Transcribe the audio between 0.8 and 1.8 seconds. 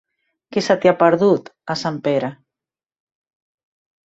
t'hi ha perdut, a